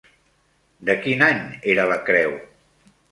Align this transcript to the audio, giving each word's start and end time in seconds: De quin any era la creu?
De 0.87 0.95
quin 1.03 1.21
any 1.27 1.43
era 1.75 1.85
la 1.91 1.99
creu? 2.09 2.33